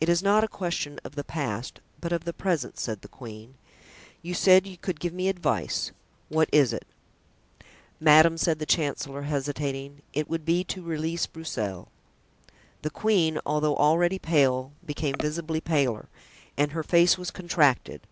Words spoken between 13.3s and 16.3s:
although already pale, became visibly paler